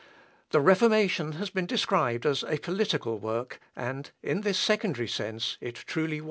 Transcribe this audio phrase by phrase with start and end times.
[0.49, 5.75] The Reformation has been described as a political work, and in this secondary sense it
[5.75, 6.19] truly was so.